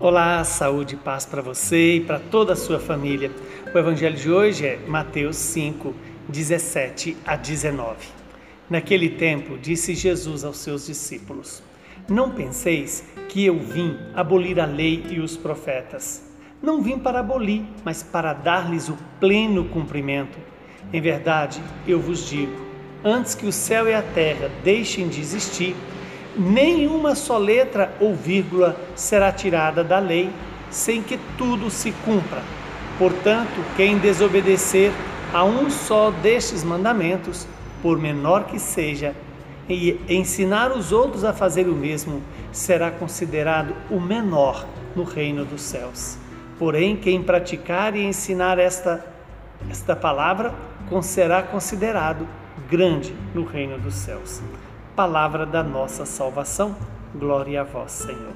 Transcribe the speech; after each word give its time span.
Olá, 0.00 0.44
saúde 0.44 0.94
e 0.94 0.96
paz 0.96 1.26
para 1.26 1.42
você 1.42 1.96
e 1.96 2.00
para 2.00 2.20
toda 2.20 2.52
a 2.52 2.56
sua 2.56 2.78
família. 2.78 3.32
O 3.74 3.76
evangelho 3.76 4.16
de 4.16 4.30
hoje 4.30 4.64
é 4.64 4.78
Mateus 4.86 5.34
5, 5.34 5.92
17 6.28 7.16
a 7.26 7.34
19. 7.34 7.96
Naquele 8.70 9.08
tempo, 9.08 9.58
disse 9.58 9.96
Jesus 9.96 10.44
aos 10.44 10.58
seus 10.58 10.86
discípulos: 10.86 11.64
Não 12.08 12.30
penseis 12.30 13.04
que 13.28 13.44
eu 13.44 13.58
vim 13.58 13.98
abolir 14.14 14.60
a 14.60 14.66
lei 14.66 15.04
e 15.10 15.18
os 15.18 15.36
profetas. 15.36 16.30
Não 16.62 16.80
vim 16.80 16.96
para 17.00 17.18
abolir, 17.18 17.64
mas 17.84 18.00
para 18.00 18.32
dar-lhes 18.32 18.88
o 18.88 18.96
pleno 19.18 19.64
cumprimento. 19.64 20.38
Em 20.92 21.00
verdade, 21.00 21.60
eu 21.88 21.98
vos 21.98 22.24
digo: 22.24 22.56
antes 23.02 23.34
que 23.34 23.46
o 23.46 23.52
céu 23.52 23.88
e 23.88 23.94
a 23.94 24.02
terra 24.02 24.48
deixem 24.62 25.08
de 25.08 25.20
existir, 25.20 25.74
nenhuma 26.38 27.14
só 27.14 27.36
letra 27.36 27.92
ou 28.00 28.14
vírgula 28.14 28.76
será 28.94 29.32
tirada 29.32 29.82
da 29.82 29.98
lei, 29.98 30.30
sem 30.70 31.02
que 31.02 31.18
tudo 31.36 31.68
se 31.70 31.92
cumpra. 32.04 32.42
Portanto, 32.98 33.64
quem 33.76 33.98
desobedecer 33.98 34.92
a 35.32 35.44
um 35.44 35.68
só 35.68 36.10
destes 36.10 36.62
mandamentos, 36.62 37.46
por 37.82 37.98
menor 37.98 38.44
que 38.44 38.58
seja, 38.58 39.14
e 39.68 40.00
ensinar 40.08 40.72
os 40.72 40.92
outros 40.92 41.24
a 41.24 41.32
fazer 41.32 41.68
o 41.68 41.74
mesmo, 41.74 42.22
será 42.50 42.90
considerado 42.90 43.74
o 43.90 44.00
menor 44.00 44.66
no 44.96 45.04
reino 45.04 45.44
dos 45.44 45.60
céus. 45.60 46.16
Porém, 46.58 46.96
quem 46.96 47.22
praticar 47.22 47.94
e 47.94 48.04
ensinar 48.04 48.58
esta, 48.58 49.04
esta 49.70 49.94
palavra, 49.94 50.54
será 51.02 51.42
considerado 51.42 52.26
grande 52.68 53.14
no 53.34 53.44
reino 53.44 53.78
dos 53.78 53.94
céus 53.94 54.42
palavra 54.98 55.46
da 55.46 55.62
nossa 55.62 56.04
salvação. 56.04 56.74
Glória 57.14 57.60
a 57.60 57.62
vós, 57.62 57.92
Senhor. 57.92 58.32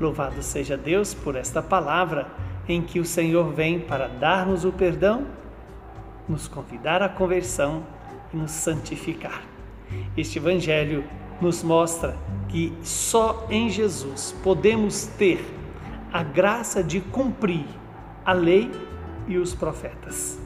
Louvado 0.00 0.42
seja 0.42 0.74
Deus 0.74 1.12
por 1.12 1.36
esta 1.36 1.60
palavra 1.60 2.26
em 2.66 2.80
que 2.80 2.98
o 2.98 3.04
Senhor 3.04 3.52
vem 3.52 3.78
para 3.78 4.08
dar-nos 4.08 4.64
o 4.64 4.72
perdão, 4.72 5.26
nos 6.26 6.48
convidar 6.48 7.02
à 7.02 7.10
conversão 7.10 7.84
e 8.32 8.38
nos 8.38 8.52
santificar. 8.52 9.42
Este 10.16 10.38
Evangelho 10.38 11.04
nos 11.42 11.62
mostra 11.62 12.16
que 12.48 12.72
só 12.82 13.46
em 13.50 13.68
Jesus 13.68 14.34
podemos 14.42 15.04
ter 15.04 15.44
a 16.10 16.22
graça 16.22 16.82
de 16.82 17.02
cumprir 17.02 17.66
a 18.24 18.32
lei 18.32 18.70
e 19.26 19.36
os 19.36 19.54
profetas. 19.54 20.40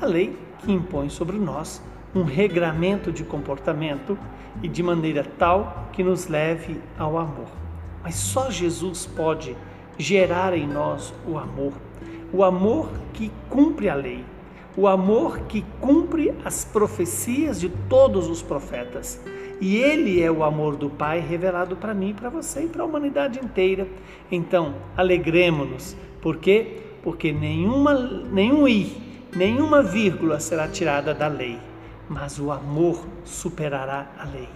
A 0.00 0.06
lei 0.06 0.36
que 0.58 0.72
impõe 0.72 1.08
sobre 1.08 1.38
nós 1.38 1.80
um 2.14 2.22
regramento 2.22 3.10
de 3.10 3.24
comportamento 3.24 4.16
e 4.62 4.68
de 4.68 4.82
maneira 4.82 5.26
tal 5.36 5.88
que 5.92 6.02
nos 6.02 6.28
leve 6.28 6.80
ao 6.98 7.18
amor. 7.18 7.48
Mas 8.02 8.14
só 8.14 8.50
Jesus 8.50 9.06
pode 9.06 9.56
gerar 9.98 10.56
em 10.56 10.66
nós 10.66 11.12
o 11.26 11.36
amor, 11.36 11.72
o 12.32 12.44
amor 12.44 12.90
que 13.12 13.32
cumpre 13.48 13.88
a 13.88 13.94
lei, 13.94 14.24
o 14.76 14.86
amor 14.86 15.40
que 15.40 15.64
cumpre 15.80 16.32
as 16.44 16.64
profecias 16.64 17.60
de 17.60 17.68
todos 17.88 18.28
os 18.28 18.42
profetas. 18.42 19.20
E 19.60 19.76
ele 19.76 20.20
é 20.20 20.30
o 20.30 20.42
amor 20.42 20.76
do 20.76 20.90
Pai 20.90 21.20
revelado 21.20 21.76
para 21.76 21.94
mim, 21.94 22.12
para 22.12 22.28
você 22.28 22.64
e 22.64 22.68
para 22.68 22.82
a 22.82 22.86
humanidade 22.86 23.38
inteira. 23.38 23.86
Então, 24.30 24.74
alegremos-nos. 24.96 25.96
Por 26.20 26.38
quê? 26.38 26.80
Porque 27.02 27.32
nenhuma, 27.32 27.94
nenhum 27.94 28.66
i, 28.66 28.96
nenhuma 29.34 29.80
vírgula 29.80 30.40
será 30.40 30.66
tirada 30.66 31.14
da 31.14 31.28
lei 31.28 31.58
mas 32.08 32.38
o 32.38 32.50
amor 32.50 33.04
superará 33.24 34.06
a 34.18 34.24
lei. 34.24 34.48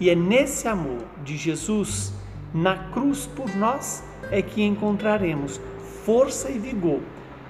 E 0.00 0.10
é 0.10 0.14
nesse 0.14 0.68
amor 0.68 1.02
de 1.24 1.36
Jesus 1.36 2.12
na 2.52 2.76
cruz 2.76 3.26
por 3.26 3.54
nós 3.56 4.02
é 4.30 4.40
que 4.40 4.62
encontraremos 4.62 5.60
força 6.04 6.50
e 6.50 6.58
vigor 6.58 7.00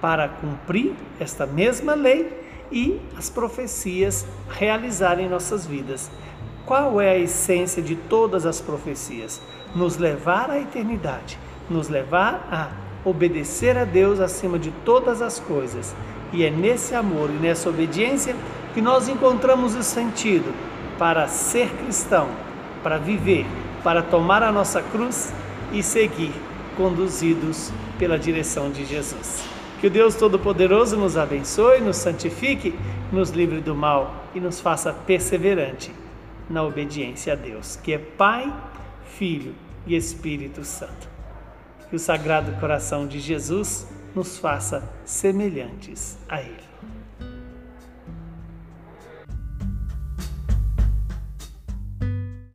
para 0.01 0.27
cumprir 0.27 0.93
esta 1.19 1.45
mesma 1.45 1.93
lei 1.93 2.39
e 2.71 2.99
as 3.17 3.29
profecias 3.29 4.25
realizarem 4.49 5.25
em 5.25 5.29
nossas 5.29 5.65
vidas. 5.65 6.09
Qual 6.65 7.01
é 7.01 7.11
a 7.11 7.17
essência 7.17 7.81
de 7.81 7.95
todas 7.95 8.45
as 8.45 8.61
profecias? 8.61 9.41
Nos 9.75 9.97
levar 9.97 10.49
à 10.49 10.59
eternidade, 10.59 11.39
nos 11.69 11.89
levar 11.89 12.47
a 12.51 13.07
obedecer 13.07 13.77
a 13.77 13.85
Deus 13.85 14.19
acima 14.19 14.59
de 14.59 14.71
todas 14.85 15.21
as 15.21 15.39
coisas. 15.39 15.95
E 16.31 16.43
é 16.43 16.49
nesse 16.49 16.93
amor 16.95 17.29
e 17.29 17.33
nessa 17.33 17.69
obediência 17.69 18.35
que 18.73 18.81
nós 18.81 19.07
encontramos 19.07 19.75
o 19.75 19.83
sentido 19.83 20.53
para 20.97 21.27
ser 21.27 21.69
cristão, 21.69 22.29
para 22.83 22.97
viver, 22.97 23.45
para 23.83 24.01
tomar 24.01 24.43
a 24.43 24.51
nossa 24.51 24.81
cruz 24.81 25.33
e 25.71 25.81
seguir, 25.81 26.33
conduzidos 26.75 27.71
pela 27.97 28.17
direção 28.17 28.69
de 28.69 28.85
Jesus. 28.85 29.43
Que 29.79 29.87
o 29.87 29.89
Deus 29.89 30.15
Todo-Poderoso 30.15 30.97
nos 30.97 31.17
abençoe, 31.17 31.79
nos 31.79 31.97
santifique, 31.97 32.77
nos 33.11 33.29
livre 33.29 33.61
do 33.61 33.73
mal 33.73 34.25
e 34.35 34.39
nos 34.39 34.59
faça 34.59 34.91
perseverante 34.91 35.91
na 36.49 36.63
obediência 36.63 37.33
a 37.33 37.35
Deus, 37.35 37.77
que 37.77 37.93
é 37.93 37.97
Pai, 37.97 38.53
Filho 39.17 39.55
e 39.87 39.95
Espírito 39.95 40.63
Santo. 40.65 41.07
Que 41.89 41.95
o 41.95 41.99
Sagrado 41.99 42.51
Coração 42.59 43.07
de 43.07 43.19
Jesus 43.19 43.87
nos 44.15 44.37
faça 44.37 44.87
semelhantes 45.05 46.17
a 46.27 46.41
Ele. 46.41 46.69